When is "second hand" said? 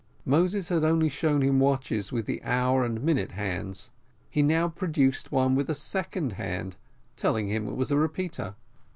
5.75-6.75